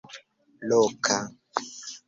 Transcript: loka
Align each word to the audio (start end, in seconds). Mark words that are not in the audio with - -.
loka 0.71 1.17